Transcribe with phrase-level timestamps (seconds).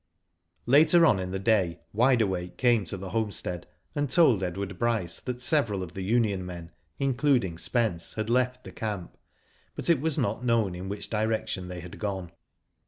[0.65, 5.19] Later on in the day Wide Awake came to the homestead, and told Edward Bryce
[5.19, 9.15] that several of the Union men, including Spence, had left the camp,
[9.75, 12.31] but it was not known in which direction they had gone.